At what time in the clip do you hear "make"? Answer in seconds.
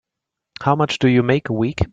1.21-1.49